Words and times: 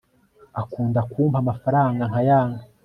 akunda 0.61 0.99
kumpa 1.11 1.37
amafaranga 1.43 2.01
nkayanga 2.09 2.61